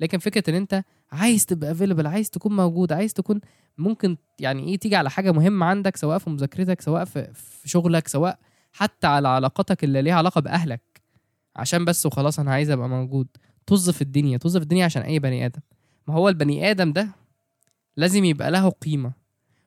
لكن 0.00 0.18
فكرة 0.18 0.50
إن 0.50 0.54
أنت 0.54 0.84
عايز 1.12 1.46
تبقى 1.46 1.70
available 1.72 2.06
عايز 2.06 2.30
تكون 2.30 2.56
موجود 2.56 2.92
عايز 2.92 3.12
تكون 3.14 3.40
ممكن 3.78 4.16
يعني 4.38 4.68
إيه 4.68 4.76
تيجي 4.78 4.96
على 4.96 5.10
حاجة 5.10 5.32
مهمة 5.32 5.66
عندك 5.66 5.96
سواء 5.96 6.18
في 6.18 6.30
مذاكرتك 6.30 6.80
سواء 6.80 7.04
في 7.04 7.28
شغلك 7.64 8.08
سواء 8.08 8.38
حتى 8.74 9.06
على 9.06 9.28
علاقاتك 9.28 9.84
اللي 9.84 10.02
ليها 10.02 10.14
علاقة 10.14 10.40
بأهلك. 10.40 11.02
عشان 11.56 11.84
بس 11.84 12.06
وخلاص 12.06 12.38
أنا 12.38 12.52
عايز 12.52 12.70
أبقى 12.70 12.88
موجود. 12.88 13.28
طز 13.66 13.90
في 13.90 14.02
الدنيا 14.02 14.38
طز 14.38 14.56
في 14.56 14.62
الدنيا 14.62 14.84
عشان 14.84 15.02
أي 15.02 15.18
بني 15.18 15.46
آدم. 15.46 15.60
ما 16.08 16.14
هو 16.14 16.28
البني 16.28 16.70
آدم 16.70 16.92
ده 16.92 17.08
لازم 17.96 18.24
يبقى 18.24 18.50
له 18.50 18.68
قيمة. 18.68 19.12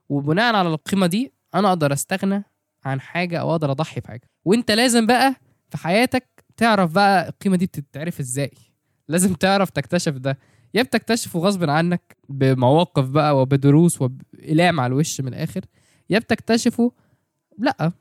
وبناء 0.09 0.55
على 0.55 0.69
القيمة 0.69 1.07
دي 1.07 1.33
أنا 1.55 1.69
أقدر 1.69 1.93
أستغنى 1.93 2.43
عن 2.85 3.01
حاجة 3.01 3.39
أو 3.39 3.51
أقدر 3.51 3.71
أضحي 3.71 4.01
بحاجة. 4.01 4.29
وأنت 4.45 4.71
لازم 4.71 5.05
بقى 5.05 5.35
في 5.69 5.77
حياتك 5.77 6.27
تعرف 6.57 6.91
بقى 6.91 7.29
القيمة 7.29 7.55
دي 7.57 7.65
بتتعرف 7.65 8.19
إزاي. 8.19 8.51
لازم 9.07 9.33
تعرف 9.33 9.69
تكتشف 9.69 10.13
ده. 10.13 10.37
يا 10.73 10.83
بتكتشفه 10.83 11.39
غصب 11.39 11.69
عنك 11.69 12.17
بمواقف 12.29 13.05
بقى 13.09 13.41
وبدروس 13.41 14.01
وبإلام 14.01 14.79
على 14.79 14.91
الوش 14.93 15.21
من 15.21 15.27
الآخر 15.27 15.61
يا 16.09 16.19
بتكتشفه 16.19 16.91
لا 17.57 17.91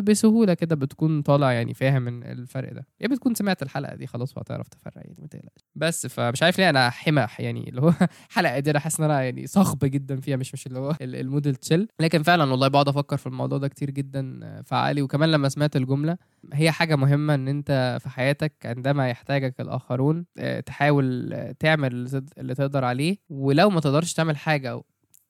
بسهولة 0.00 0.54
كده 0.54 0.76
بتكون 0.76 1.22
طالع 1.22 1.52
يعني 1.52 1.74
فاهم 1.74 2.22
الفرق 2.22 2.72
ده. 2.72 2.86
يا 3.00 3.08
بتكون 3.08 3.34
سمعت 3.34 3.62
الحلقة 3.62 3.94
دي 3.94 4.06
خلاص 4.06 4.36
وهتعرف 4.36 4.68
تفرق 4.68 4.96
يعني 4.96 5.14
ما 5.18 5.26
تقلقش. 5.26 5.64
بس 5.74 6.06
فمش 6.06 6.42
عارف 6.42 6.58
ليه 6.58 6.70
أنا 6.70 6.90
حمح 6.90 7.40
يعني 7.40 7.68
اللي 7.68 7.80
هو 7.82 7.92
حلقة 8.34 8.58
دي 8.58 8.70
أنا 8.70 8.78
حاسس 8.78 9.00
إن 9.00 9.04
أنا 9.04 9.22
يعني 9.22 9.46
صخب 9.46 9.78
جدا 9.84 10.20
فيها 10.20 10.36
مش 10.36 10.54
مش 10.54 10.66
اللي 10.66 10.78
هو 10.78 10.96
ال- 11.00 11.16
المود 11.16 11.46
التشيل. 11.46 11.88
لكن 12.00 12.22
فعلا 12.22 12.50
والله 12.50 12.68
بقعد 12.68 12.88
أفكر 12.88 13.16
في 13.16 13.26
الموضوع 13.26 13.58
ده 13.58 13.68
كتير 13.68 13.90
جدا 13.90 14.40
في 14.62 14.74
عقلي 14.74 15.02
وكمان 15.02 15.30
لما 15.30 15.48
سمعت 15.48 15.76
الجملة 15.76 16.16
هي 16.52 16.70
حاجة 16.70 16.96
مهمة 16.96 17.34
إن 17.34 17.48
أنت 17.48 17.98
في 18.00 18.08
حياتك 18.08 18.52
عندما 18.64 19.08
يحتاجك 19.08 19.60
الآخرون 19.60 20.26
آه، 20.38 20.60
تحاول 20.60 21.34
تعمل 21.58 22.08
اللي 22.38 22.54
تقدر 22.54 22.84
عليه. 22.84 23.16
ولو 23.28 23.70
ما 23.70 23.80
تقدرش 23.80 24.12
تعمل 24.12 24.36
حاجة 24.36 24.80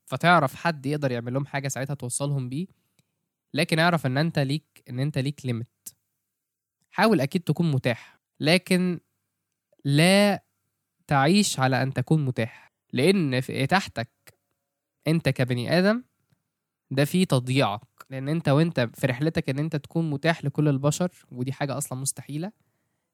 فتعرف 0.07 0.55
حد 0.55 0.87
يقدر 0.87 1.13
يعمل 1.13 1.35
لهم 1.35 1.47
حاجة 1.47 1.69
ساعتها 1.69 1.95
توصلهم 1.95 2.49
بيه 2.49 2.67
لكن 3.55 3.79
أعرف 3.79 4.07
إن 4.07 4.19
أنت 4.19 4.39
ليك 4.39 4.85
إن 4.91 5.01
أنت 5.01 5.19
ليك 5.19 5.47
ليميت 5.47 5.89
حاول 6.91 7.21
أكيد 7.21 7.43
تكون 7.43 7.71
متاح 7.71 8.21
لكن 8.41 9.01
لا 9.85 10.45
تعيش 11.07 11.61
على 11.61 11.83
أن 11.83 11.93
تكون 11.93 12.25
متاح 12.25 12.73
لأن 12.93 13.41
في 13.41 13.67
تحتك 13.67 14.11
أنت 15.07 15.29
كبني 15.29 15.79
آدم 15.79 16.05
ده 16.91 17.05
فيه 17.05 17.25
تضييعك. 17.25 17.81
لأن 18.11 18.29
أنت 18.29 18.49
وأنت 18.49 18.81
في 18.95 19.07
رحلتك 19.07 19.51
إن 19.51 19.59
أنت 19.59 19.77
تكون 19.77 20.11
متاح 20.11 20.45
لكل 20.45 20.69
البشر 20.69 21.11
ودي 21.33 21.53
حاجة 21.53 21.79
أصلا 21.79 21.99
مستحيلة. 21.99 22.53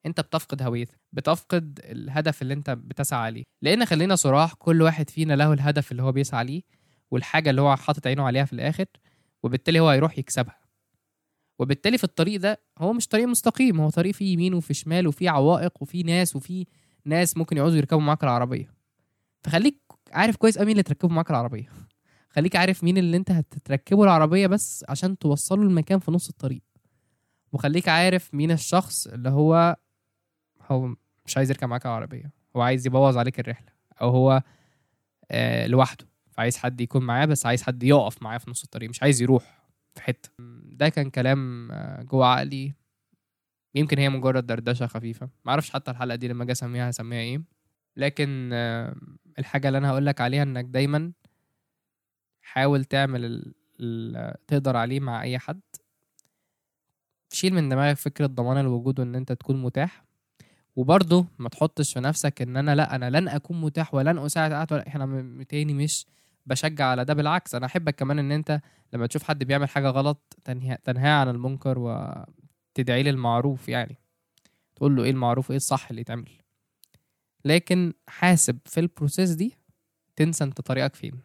أنت 0.07 0.21
بتفقد 0.21 0.63
هويتك 0.63 1.01
بتفقد 1.13 1.81
الهدف 1.85 2.43
اللي 2.43 2.55
أنت 2.55 2.71
بتسعى 2.71 3.21
عليه 3.21 3.45
لأن 3.63 3.85
خلينا 3.85 4.17
صراح 4.17 4.55
كل 4.55 4.83
واحد 4.83 5.11
فينا 5.11 5.35
له 5.35 5.53
الهدف 5.53 5.93
اللي 5.93 6.03
هو 6.03 6.13
بيسعى 6.13 6.45
ليه 6.45 6.63
والحاجة 7.11 7.51
اللي 7.51 7.61
هو 7.61 7.77
حاطط 7.77 8.07
عينه 8.07 8.23
عليها 8.27 8.45
في 8.45 8.53
الآخر. 8.53 8.85
وبالتالي 9.43 9.81
هو 9.81 9.89
هيروح 9.89 10.19
يكسبها. 10.19 10.61
وبالتالي 11.59 11.99
في 11.99 12.05
الطريق 12.05 12.41
ده 12.41 12.61
هو 12.79 12.93
مش 12.93 13.09
طريق 13.09 13.29
مستقيم 13.29 13.81
هو 13.81 13.91
طريق 13.91 14.15
فيه 14.15 14.33
يمين 14.33 14.55
وفي 14.55 14.75
شمال 14.75 15.07
وفيه 15.07 15.31
عوائق 15.31 15.83
وفيه 15.83 16.05
ناس 16.05 16.37
وفيه 16.37 16.65
ناس 17.05 17.37
ممكن 17.37 17.57
يعوزوا 17.57 17.79
يركبوا 17.79 18.03
معاك 18.03 18.25
العربية. 18.25 18.75
فخليك 19.43 19.81
عارف 20.13 20.37
كويس 20.37 20.59
قوي 20.59 20.67
مين 20.67 20.73
اللي 20.73 20.83
تركبه 20.83 21.15
معاك 21.15 21.31
العربية. 21.31 21.69
خليك 22.35 22.57
عارف 22.57 22.85
مين 22.85 22.99
اللي 22.99 23.17
أنت 23.17 23.31
هتتركبه 23.31 24.05
العربية 24.05 24.47
بس 24.47 24.85
عشان 24.89 25.19
توصله 25.19 25.63
المكان 25.63 25.99
في 25.99 26.11
نص 26.11 26.29
الطريق. 26.29 26.63
وخليك 27.53 27.89
عارف 27.89 28.35
مين 28.35 28.51
الشخص 28.51 29.07
اللي 29.07 29.29
هو 29.29 29.77
هو 30.71 30.95
مش 31.27 31.37
عايز 31.37 31.51
يركب 31.51 31.69
معاك 31.69 31.87
العربية. 31.87 32.33
هو 32.57 32.61
عايز 32.61 32.87
يبوظ 32.87 33.17
عليك 33.17 33.41
الرحلة 33.41 33.69
أو 34.03 34.11
هو 34.11 34.43
آه 35.31 35.67
لوحده. 35.67 36.10
فعايز 36.41 36.57
حد 36.57 36.81
يكون 36.81 37.03
معاه 37.03 37.25
بس 37.27 37.47
عايز 37.47 37.63
حد 37.63 37.83
يقف 37.83 38.23
معاه 38.23 38.39
في 38.39 38.51
نص 38.51 38.63
الطريق 38.65 38.91
مش 38.91 39.03
عايز 39.03 39.23
يروح 39.23 39.65
في 39.95 40.03
حتة. 40.03 40.31
ده 40.65 40.89
كان 40.89 41.11
كلام 41.11 41.73
آه، 41.73 42.03
جوه 42.03 42.27
عقلي. 42.27 42.75
يمكن 43.75 43.99
هي 43.99 44.09
مجرد 44.09 44.47
دردشة 44.47 44.87
خفيفة. 44.87 45.29
معرفش 45.45 45.71
حتى 45.71 45.91
الحلقة 45.91 46.17
دي 46.17 46.29
لما 46.29 46.45
أجي 46.45 46.53
اسميها 46.53 46.91
هسميها 46.91 47.21
إيه. 47.21 47.43
لكن 47.97 48.51
الحاجة 49.39 49.69
اللي 49.69 49.79
أنا 49.79 49.91
هقول 49.91 50.07
لك 50.07 50.21
عليها 50.21 50.43
انك 50.43 50.65
دايما 50.65 51.13
حاول 52.43 52.85
تعمل 52.85 53.25
ال- 53.25 53.55
ال- 53.81 54.47
تقدر 54.47 54.77
عليه 54.77 55.01
مع 55.01 55.23
اي 55.23 55.39
حد. 55.39 55.61
شيل 57.33 57.55
من 57.55 57.69
دماغك 57.69 57.97
فكرة 57.97 58.27
ضمان 58.27 58.59
الوجود 58.59 59.01
وان 59.01 59.15
انت 59.15 59.33
تكون 59.33 59.63
متاح. 59.63 60.05
وبرضه 60.77 61.27
ما 61.39 61.49
تحطش 61.49 61.93
في 61.93 62.01
نفسك 62.01 62.43
ان 62.43 62.57
أنا 62.57 62.75
لا 62.75 62.95
أنا 62.95 63.11
لن 63.11 63.29
اكون 63.29 63.61
متاح 63.61 63.95
ولن 63.95 64.19
اساعد 64.19 64.53
احد 64.53 64.73
ولا 64.73 64.89
إحنا 64.89 65.45
تاني 65.49 65.75
مش 65.75 66.07
بشجع 66.47 66.87
على 66.87 67.05
ده. 67.05 67.15
بالعكس 67.15 67.55
أنا 67.55 67.67
أحبك 67.67 67.95
كمان 67.95 68.19
إن 68.19 68.33
أنت 68.33 68.61
لما 68.93 69.07
تشوف 69.07 69.23
حد 69.23 69.45
بيعمل 69.45 69.69
حاجة 69.69 69.89
غلط 69.89 70.37
تنهي 70.45 70.79
تنهاه 70.85 71.21
عن 71.21 71.29
المنكر 71.29 71.79
وتدعي 71.79 73.03
له 73.03 73.11
المعروف 73.11 73.69
يعني. 73.69 73.97
تقول 74.77 74.97
له 74.97 75.05
إيه 75.05 75.11
المعروف 75.11 75.51
إيه 75.51 75.57
الصح 75.57 75.89
اللي 75.91 76.01
يتعمل. 76.01 76.31
لكن 77.45 77.93
حاسب 78.09 78.59
في 78.67 78.81
البروسيس 78.81 79.31
دي 79.31 79.55
تنسى 80.17 80.45
أنت 80.45 80.61
طريقك 80.61 80.95
فين. 80.95 81.21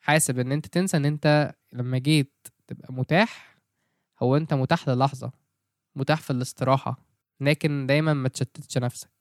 حاسب 0.00 0.38
إن 0.38 0.52
أنت 0.52 0.66
تنسى 0.66 0.96
إن 0.96 1.04
أنت 1.04 1.54
لما 1.72 1.98
جيت 1.98 2.46
تبقى 2.66 2.92
متاح 2.92 3.56
هو 4.22 4.36
أنت 4.36 4.54
متاح 4.54 4.88
للحظة 4.88 5.32
متاح 5.96 6.20
في 6.20 6.30
الاستراحة 6.30 7.06
لكن 7.40 7.86
دايما 7.86 8.14
ما 8.14 8.28
تشتتش 8.28 8.78
نفسك. 8.78 9.19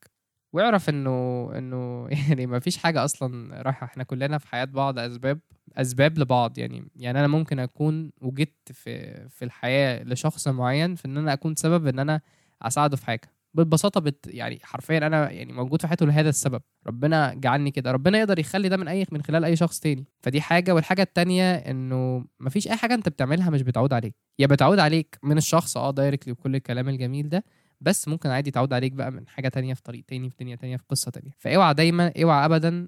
واعرف 0.53 0.89
إنه 0.89 1.49
إنه 1.57 2.07
يعني 2.29 2.45
ما 2.45 2.59
فيش 2.59 2.77
حاجة 2.77 3.05
أصلا 3.05 3.61
رايحة. 3.61 3.85
إحنا 3.85 4.03
كلنا 4.03 4.37
في 4.37 4.47
حياة 4.47 4.65
بعض 4.65 4.99
أسباب 4.99 5.39
أسباب 5.77 6.19
لبعض. 6.19 6.57
يعني 6.57 6.91
يعني 6.95 7.19
أنا 7.19 7.27
ممكن 7.27 7.59
أكون 7.59 8.11
وجدت 8.21 8.71
في 8.73 9.27
في 9.29 9.45
الحياة 9.45 10.03
لشخص 10.03 10.47
معين 10.47 10.95
في 10.95 11.05
إن 11.05 11.17
أنا 11.17 11.33
أكون 11.33 11.55
سبب 11.55 11.87
إن 11.87 11.99
أنا 11.99 12.21
أساعده 12.61 12.97
في 12.97 13.05
حاجة. 13.05 13.33
ببساطه 13.53 13.99
بت 14.01 14.27
يعني 14.27 14.59
حرفيا 14.63 14.97
أنا 14.97 15.31
يعني 15.31 15.53
موجود 15.53 15.81
في 15.81 15.87
حياته 15.87 16.05
لهذا 16.05 16.29
السبب. 16.29 16.61
ربنا 16.87 17.33
جعلني 17.33 17.71
كده. 17.71 17.91
ربنا 17.91 18.17
يقدر 18.19 18.39
يخلي 18.39 18.69
ده 18.69 18.77
من 18.77 18.87
أي 18.87 19.05
من 19.11 19.21
خلال 19.21 19.45
أي 19.45 19.55
شخص 19.55 19.79
تاني. 19.79 20.05
فدي 20.23 20.41
حاجة. 20.41 20.75
والحاجة 20.75 21.01
التانية 21.01 21.55
إنه 21.55 22.25
مفيش 22.39 22.67
أي 22.67 22.75
حاجة 22.75 22.93
أنت 22.93 23.09
بتعملها 23.09 23.49
مش 23.49 23.61
بتعود 23.61 23.93
عليك. 23.93 24.15
يا 24.39 24.47
بتعود 24.47 24.79
عليك 24.79 25.17
من 25.23 25.37
الشخص 25.37 25.77
آه 25.77 25.91
دايركتلي 25.91 26.31
وكل 26.33 26.55
الكلام 26.55 26.89
الجميل 26.89 27.29
ده 27.29 27.43
بس 27.81 28.07
ممكن 28.07 28.29
عادي 28.29 28.51
تعود 28.51 28.73
عليك 28.73 28.91
بقى 28.91 29.11
من 29.11 29.27
حاجة 29.27 29.47
تانية 29.47 29.73
في 29.73 29.81
طريق 29.83 30.03
تاني 30.07 30.29
في 30.29 30.35
دنيا 30.39 30.55
تانية 30.55 30.77
في 30.77 30.83
قصة 30.89 31.11
تانية. 31.11 31.31
فاوعى 31.37 31.73
دايما 31.73 32.11
اوعى 32.23 32.45
ابدا 32.45 32.87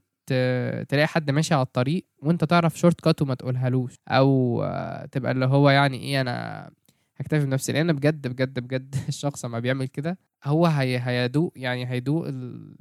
تلاقي 0.89 1.07
حد 1.07 1.31
ماشي 1.31 1.53
على 1.53 1.63
الطريق 1.63 2.05
وأنت 2.19 2.43
تعرف 2.43 2.79
شورت 2.79 3.01
كات 3.01 3.21
وما 3.21 3.35
تقولهالوش. 3.35 3.95
أو 4.07 4.63
آه، 4.63 5.05
تبقى 5.05 5.31
اللي 5.31 5.45
هو 5.45 5.69
يعني 5.69 5.97
إيه 5.97 6.21
أنا 6.21 6.69
هكتفي 7.17 7.45
بنفسي 7.45 7.71
لأن 7.71 7.93
بجد 7.93 8.27
بجد 8.27 8.59
بجد 8.59 8.95
الشخص 9.09 9.45
لما 9.45 9.59
بيعمل 9.59 9.87
كده 9.87 10.17
هو 10.43 10.65
هي 10.65 10.99
هيدوق 10.99 11.53
يعني 11.55 11.85
هيدوق 11.89 12.27
ال... 12.27 12.75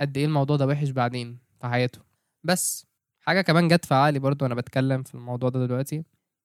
قد 0.00 0.16
إيه 0.18 0.24
الموضوع 0.24 0.56
ده 0.56 0.66
وحش 0.66 0.90
بعدين 0.90 1.38
في 1.60 1.66
حياته. 1.66 2.00
بس 2.44 2.86
حاجة 3.20 3.40
كمان 3.40 3.68
جت 3.68 3.84
في 3.84 3.94
عقلي 3.94 4.18
برضو 4.18 4.44
وأنا 4.44 4.54
بتكلم 4.54 5.02
في 5.02 5.14
الموضوع 5.14 5.48
ده 5.50 5.66
دلوقتي 5.66 6.04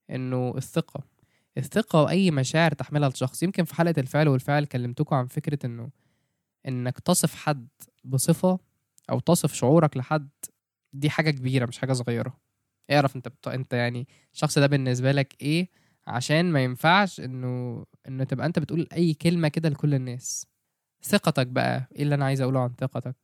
إنه 0.10 0.54
الثقة. 0.58 1.04
الثقة 1.58 2.02
وأي 2.04 2.32
مشاعر 2.32 2.72
تحملها 2.72 3.08
الشخص. 3.10 3.44
يمكن 3.44 3.64
في 3.64 3.76
حلقة 3.76 4.00
الفعل 4.00 4.28
والفعل 4.28 4.66
كلمتكم 4.66 5.16
عن 5.16 5.28
فكرة 5.28 5.66
إنه 5.66 5.90
إنك 6.68 7.00
تصف 7.00 7.36
حد 7.36 7.68
بصفة 8.04 8.60
أو 9.10 9.20
تصف 9.20 9.54
شعورك 9.54 9.98
لحد 9.98 10.30
دي 10.94 11.10
حاجة 11.10 11.32
كبيرة 11.32 11.66
مش 11.66 11.78
حاجة 11.78 11.94
صغيرة. 11.94 12.38
اعرف 12.92 13.16
أنت 13.16 13.28
بت... 13.28 13.48
أنت 13.48 13.74
يعني 13.74 14.08
الشخص 14.34 14.60
ده 14.60 14.68
بالنسبة 14.68 15.12
لك 15.12 15.36
إيه 15.42 15.70
عشان 16.08 16.52
ما 16.52 16.64
ينفعش 16.64 17.20
إنه 17.20 17.86
إنه 18.08 18.24
تبقى 18.24 18.46
أنت 18.46 18.60
بتقول 18.60 18.88
أي 18.94 19.14
كلمة 19.14 19.48
كده 19.48 19.70
لكل 19.70 19.94
الناس. 19.94 20.48
ثقتك 21.04 21.48
بقى 21.48 21.88
إيه 21.96 22.04
اللي 22.04 22.16
أنا 22.16 22.26
عايز 22.26 22.42
أقوله 22.42 22.60
عن 22.60 22.74
ثقتك؟ 22.80 23.16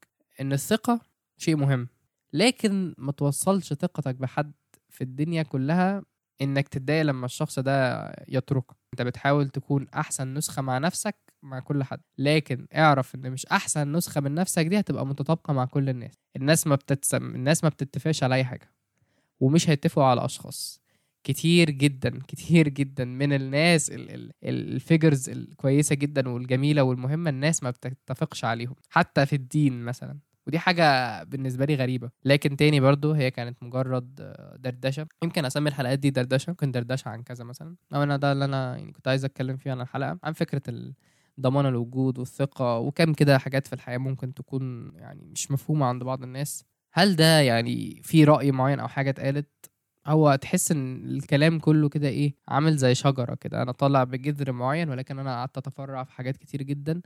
إن 0.42 0.54
الثقة 0.54 1.00
شيء 1.38 1.56
مهم 1.56 1.88
لكن 2.34 2.96
ما 2.98 3.12
توصلش 3.12 3.74
ثقتك 3.74 4.16
بحد 4.16 4.52
في 4.90 5.02
الدنيا 5.04 5.44
كلها 5.44 6.04
إنك 6.42 6.68
تتضايق 6.68 7.02
لما 7.02 7.26
الشخص 7.26 7.60
ده 7.60 8.06
يتركك. 8.28 8.76
أنت 8.94 9.02
بتحاول 9.02 9.50
تكون 9.50 9.88
أحسن 9.96 10.34
نسخة 10.34 10.62
مع 10.62 10.78
نفسك 10.78 11.16
مع 11.44 11.60
كل 11.60 11.84
حد. 11.84 12.02
لكن 12.18 12.68
اعرف 12.76 13.16
إن 13.16 13.32
مش 13.32 13.46
أحسن 13.46 13.92
نسخة 13.92 14.22
من 14.22 14.34
نفسك 14.36 14.66
دي 14.66 14.80
هتبقى 14.80 15.06
متطابقة 15.06 15.54
مع 15.54 15.66
كل 15.66 15.90
الناس. 15.90 16.14
الناس 16.36 16.68
ما 16.68 16.76
بتتسم 16.76 17.36
الناس 17.36 17.64
ما 17.64 17.70
بتتفقش 17.70 18.24
على 18.24 18.36
أي 18.36 18.44
حاجة. 18.44 18.72
ومش 19.40 19.70
هيتفقوا 19.70 20.04
على 20.06 20.26
أشخاص. 20.26 20.82
كتير 21.24 21.70
جدا 21.70 22.20
كتير 22.28 22.68
جدا 22.70 23.06
من 23.06 23.34
الناس 23.34 23.92
الفيجرز 24.44 25.30
الكويسة 25.30 25.96
جدا 25.96 26.30
والجميلة 26.30 26.84
والمهمة 26.84 27.30
الناس 27.30 27.64
ما 27.64 27.70
بتتفقش 27.70 28.46
عليهم. 28.46 28.76
حتى 28.90 29.26
في 29.26 29.36
الدين 29.36 29.84
مثلا. 29.86 30.20
ودي 30.52 30.60
حاجة 30.60 31.24
بالنسبة 31.24 31.66
لي 31.66 31.76
غريبة. 31.76 32.10
لكن 32.26 32.58
تاني 32.58 32.80
برضو 32.80 33.12
هي 33.12 33.32
كانت 33.32 33.64
مجرد 33.64 34.36
دردشة. 34.60 35.08
يمكن 35.24 35.46
أسمي 35.46 35.70
الحلقات 35.70 36.00
دي 36.00 36.10
دردشة 36.10 36.50
ممكن 36.50 36.72
دردشة 36.72 37.10
عن 37.10 37.24
كذا 37.24 37.44
مثلا. 37.44 37.76
أو 37.94 38.04
أنا 38.04 38.18
ده 38.18 38.32
اللي 38.32 38.46
أنا 38.46 38.78
يعني 38.78 38.92
كنت 38.92 39.08
عايز 39.08 39.26
أتكلم 39.26 39.58
فيه 39.58 39.72
عن 39.72 39.82
الحلقة. 39.82 40.20
عن 40.24 40.34
فكرة 40.34 40.94
ضمان 41.40 41.66
الوجود 41.66 42.20
والثقة 42.20 42.78
وكم 42.78 43.14
كده 43.14 43.38
حاجات 43.38 43.68
في 43.68 43.74
الحياة 43.74 43.98
ممكن 43.98 44.34
تكون 44.34 44.92
يعني 44.96 45.26
مش 45.26 45.52
مفهومة 45.52 45.86
عند 45.86 46.04
بعض 46.04 46.24
الناس. 46.24 46.66
هل 46.94 47.16
ده 47.16 47.40
يعني 47.40 48.02
في 48.04 48.24
رأي 48.24 48.52
معين 48.52 48.80
أو 48.80 48.88
حاجة 48.88 49.10
اتقالت؟ 49.10 49.50
هو 50.08 50.36
تحس 50.36 50.72
إن 50.72 51.06
الكلام 51.06 51.60
كله 51.60 51.90
كده 51.90 52.08
إيه 52.08 52.36
عامل 52.48 52.78
زي 52.78 52.96
شجرة 52.96 53.36
كده. 53.36 53.62
أنا 53.62 53.72
طالع 53.72 54.04
بجذر 54.04 54.52
معين 54.52 54.90
ولكن 54.90 55.20
أنا 55.20 55.36
قعدت 55.36 55.58
أتفرع 55.58 56.04
في 56.04 56.12
حاجات 56.14 56.38
كتير 56.38 56.62
جدا. 56.64 57.02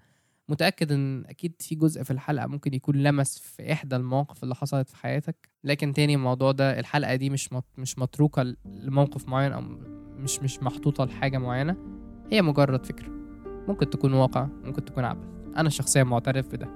متأكد 0.49 0.91
إن 0.91 1.25
أكيد 1.25 1.53
في 1.59 1.75
جزء 1.75 2.03
في 2.03 2.11
الحلقة 2.11 2.47
ممكن 2.47 2.73
يكون 2.73 2.95
لمس 2.95 3.39
في 3.39 3.71
إحدى 3.71 3.95
المواقف 3.95 4.43
اللي 4.43 4.55
حصلت 4.55 4.89
في 4.89 4.97
حياتك 4.97 5.49
لكن 5.63 5.93
تاني 5.93 6.15
الموضوع 6.15 6.51
ده 6.51 6.79
الحلقة 6.79 7.15
دي 7.15 7.29
مش 7.29 7.49
مش 7.77 7.99
متروكة 7.99 8.55
لموقف 8.65 9.27
معين 9.27 9.51
أو 9.51 9.61
مش 10.17 10.39
مش 10.39 10.59
محطوطة 10.63 11.05
لحاجة 11.05 11.37
معينة 11.37 11.75
هي 12.31 12.41
مجرد 12.41 12.85
فكرة. 12.85 13.09
ممكن 13.67 13.89
تكون 13.89 14.13
واقع 14.13 14.47
ممكن 14.63 14.85
تكون 14.85 15.03
عبث. 15.03 15.27
أنا 15.57 15.69
شخصيا 15.69 16.03
معترف 16.03 16.47
بده 16.47 16.67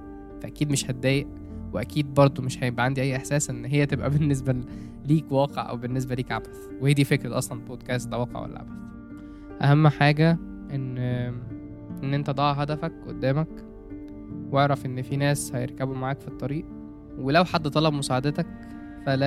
فأكيد 0.42 0.70
مش 0.70 0.84
هتضايق 0.90 1.28
وأكيد 1.72 2.14
برضو 2.14 2.42
مش 2.42 2.62
هيبقى 2.62 2.84
عندي 2.84 3.02
أي 3.02 3.16
إحساس 3.16 3.50
إن 3.50 3.64
هي 3.64 3.86
تبقى 3.86 4.10
بالنسبة 4.18 4.64
ليك 5.04 5.32
واقع 5.32 5.68
أو 5.68 5.76
بالنسبة 5.76 6.14
ليك 6.14 6.32
عبث. 6.32 6.58
وهي 6.80 6.94
دي 6.94 7.04
فكرة 7.04 7.38
أصلا 7.38 7.60
بودكاست 7.64 8.08
ده 8.08 8.18
واقع 8.18 8.40
ولا 8.40 8.58
عبث. 8.58 8.72
أهم 9.62 9.88
حاجة 9.88 10.38
إن 10.70 10.98
إن 12.02 12.14
أنت 12.14 12.30
ضع 12.30 12.52
هدفك 12.52 12.92
قدامك 13.06 13.48
واعرف 14.50 14.86
إن 14.86 15.02
في 15.02 15.16
ناس 15.16 15.54
هيركبوا 15.54 15.94
معاك 15.94 16.20
في 16.20 16.28
الطريق. 16.28 16.64
ولو 17.18 17.44
حد 17.44 17.68
طلب 17.68 17.94
مساعدتك 17.94 18.46
فلا 19.06 19.26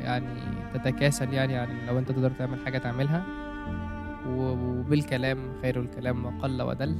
يعني 0.00 0.40
تتكاسل 0.74 1.32
يعني 1.34 1.52
يعني 1.52 1.86
لو 1.86 1.98
أنت 1.98 2.12
تقدر 2.12 2.30
تعمل 2.30 2.58
حاجة 2.64 2.78
تعملها. 2.78 3.24
وبالكلام 4.28 5.38
خير 5.62 5.80
الكلام 5.80 6.24
وقل 6.26 6.62
ودل. 6.62 6.96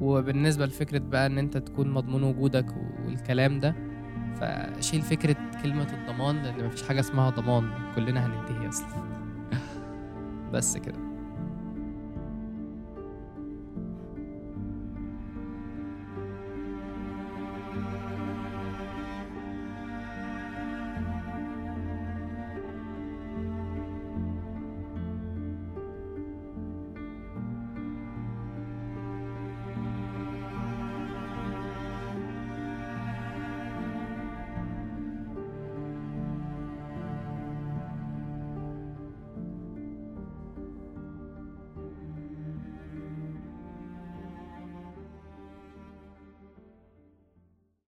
وبالنسبة 0.00 0.66
لفكرة 0.66 0.98
بقى 0.98 1.26
إن 1.26 1.38
أنت 1.38 1.56
تكون 1.56 1.90
مضمون 1.90 2.22
وجودك 2.22 2.66
والكلام 3.06 3.60
ده 3.60 3.74
فشيل 4.40 5.02
فكرة 5.02 5.36
كلمة 5.62 5.86
الضمان 5.92 6.42
لأن 6.42 6.66
مفيش 6.66 6.82
حاجة 6.82 7.00
اسمها 7.00 7.30
ضمان 7.30 7.70
كلنا 7.96 8.26
هننتهي 8.26 8.68
أصلا 8.68 8.88
بس 10.52 10.76
كده. 10.76 11.05